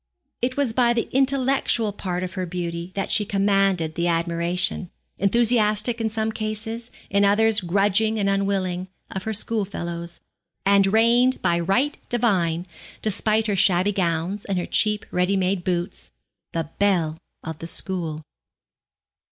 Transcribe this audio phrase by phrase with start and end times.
[0.41, 4.89] It was by the intellectual part of her beauty that she commanded the admiration
[5.19, 10.19] enthusiastic in some cases, in others grudging and unwilling of her schoolfellows,
[10.65, 12.65] and reigned by right divine,
[13.03, 16.09] despite her shabby gowns and her cheap ready made boots,
[16.51, 18.23] the belle of the school.